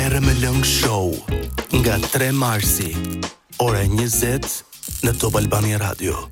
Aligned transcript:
Merë 0.00 0.20
me 0.24 0.32
lëngë 0.40 0.62
show 0.68 1.10
Nga 1.76 1.96
3 2.12 2.30
marsi 2.32 2.86
Ora 3.60 3.82
20 3.84 4.48
Në 5.04 5.14
Top 5.20 5.36
Albania 5.44 5.82
Radio 5.88 6.30